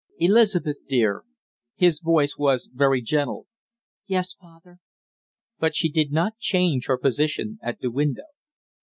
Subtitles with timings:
[0.17, 1.25] "Elizabeth dear!"
[1.75, 3.45] his voice was very gentle.
[4.07, 4.79] "Yes, father?"
[5.59, 8.25] But she did not change her position at the window.